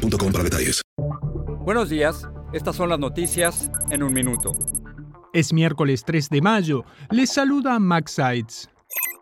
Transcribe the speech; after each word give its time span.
boostmobile.com 0.00 0.32
para 0.32 0.44
detalles. 0.44 0.82
Buenos 1.64 1.88
días, 1.90 2.26
estas 2.52 2.76
son 2.76 2.88
las 2.88 2.98
noticias 2.98 3.70
en 3.90 4.02
un 4.02 4.12
minuto. 4.12 4.52
Es 5.32 5.52
miércoles 5.52 6.04
3 6.04 6.28
de 6.28 6.40
mayo. 6.40 6.84
Les 7.10 7.30
saluda 7.30 7.78
Max 7.78 8.12
Sides. 8.12 8.69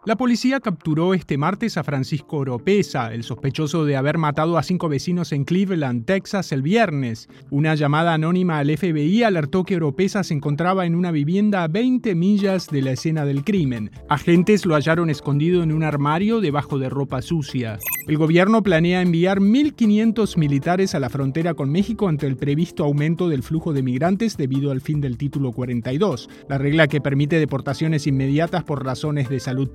La 0.08 0.16
policía 0.16 0.60
capturó 0.60 1.12
este 1.12 1.36
martes 1.36 1.76
a 1.76 1.84
Francisco 1.84 2.38
Oropesa, 2.38 3.12
el 3.12 3.24
sospechoso 3.24 3.84
de 3.84 3.94
haber 3.94 4.16
matado 4.16 4.56
a 4.56 4.62
cinco 4.62 4.88
vecinos 4.88 5.32
en 5.32 5.44
Cleveland, 5.44 6.06
Texas, 6.06 6.50
el 6.52 6.62
viernes. 6.62 7.28
Una 7.50 7.74
llamada 7.74 8.14
anónima 8.14 8.58
al 8.58 8.74
FBI 8.74 9.22
alertó 9.24 9.64
que 9.64 9.76
Oropesa 9.76 10.24
se 10.24 10.32
encontraba 10.32 10.86
en 10.86 10.94
una 10.94 11.10
vivienda 11.10 11.62
a 11.62 11.68
20 11.68 12.14
millas 12.14 12.68
de 12.68 12.80
la 12.80 12.92
escena 12.92 13.26
del 13.26 13.44
crimen. 13.44 13.90
Agentes 14.08 14.64
lo 14.64 14.76
hallaron 14.76 15.10
escondido 15.10 15.62
en 15.62 15.72
un 15.72 15.82
armario 15.82 16.40
debajo 16.40 16.78
de 16.78 16.88
ropa 16.88 17.20
sucia. 17.20 17.78
El 18.06 18.16
gobierno 18.16 18.62
planea 18.62 19.02
enviar 19.02 19.40
1.500 19.40 20.38
militares 20.38 20.94
a 20.94 21.00
la 21.00 21.10
frontera 21.10 21.52
con 21.52 21.68
México 21.68 22.08
ante 22.08 22.26
el 22.26 22.38
previsto 22.38 22.82
aumento 22.82 23.28
del 23.28 23.42
flujo 23.42 23.74
de 23.74 23.82
migrantes 23.82 24.38
debido 24.38 24.70
al 24.70 24.80
fin 24.80 25.02
del 25.02 25.18
título 25.18 25.52
42, 25.52 26.30
la 26.48 26.56
regla 26.56 26.88
que 26.88 27.02
permite 27.02 27.38
deportaciones 27.38 28.06
inmediatas 28.06 28.64
por 28.64 28.82
razones 28.82 29.28
de 29.28 29.40
salud 29.40 29.68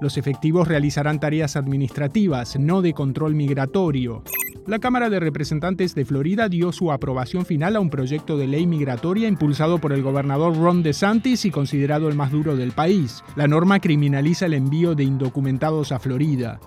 Los 0.00 0.16
efectivos 0.16 0.68
realizarán 0.68 1.18
tareas 1.18 1.56
administrativas, 1.56 2.58
no 2.58 2.82
de 2.82 2.92
control 2.92 3.34
migratorio. 3.34 4.22
La 4.66 4.78
Cámara 4.78 5.10
de 5.10 5.18
Representantes 5.18 5.94
de 5.94 6.04
Florida 6.04 6.48
dio 6.48 6.70
su 6.70 6.92
aprobación 6.92 7.44
final 7.44 7.76
a 7.76 7.80
un 7.80 7.90
proyecto 7.90 8.36
de 8.36 8.46
ley 8.46 8.66
migratoria 8.66 9.26
impulsado 9.26 9.78
por 9.78 9.92
el 9.92 10.02
gobernador 10.02 10.56
Ron 10.56 10.82
DeSantis 10.82 11.44
y 11.44 11.50
considerado 11.50 12.08
el 12.08 12.14
más 12.14 12.30
duro 12.30 12.56
del 12.56 12.72
país. 12.72 13.24
La 13.36 13.48
norma 13.48 13.80
criminaliza 13.80 14.46
el 14.46 14.54
envío 14.54 14.94
de 14.94 15.04
indocumentados 15.04 15.92
a 15.92 15.98
Florida. 15.98 16.60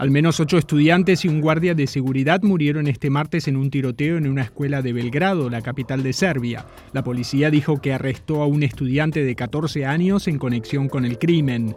Al 0.00 0.10
menos 0.10 0.40
ocho 0.40 0.56
estudiantes 0.56 1.26
y 1.26 1.28
un 1.28 1.42
guardia 1.42 1.74
de 1.74 1.86
seguridad 1.86 2.40
murieron 2.42 2.86
este 2.86 3.10
martes 3.10 3.48
en 3.48 3.56
un 3.58 3.68
tiroteo 3.68 4.16
en 4.16 4.26
una 4.26 4.40
escuela 4.40 4.80
de 4.80 4.94
Belgrado, 4.94 5.50
la 5.50 5.60
capital 5.60 6.02
de 6.02 6.14
Serbia. 6.14 6.64
La 6.94 7.04
policía 7.04 7.50
dijo 7.50 7.82
que 7.82 7.92
arrestó 7.92 8.42
a 8.42 8.46
un 8.46 8.62
estudiante 8.62 9.22
de 9.22 9.34
14 9.34 9.84
años 9.84 10.26
en 10.26 10.38
conexión 10.38 10.88
con 10.88 11.04
el 11.04 11.18
crimen. 11.18 11.76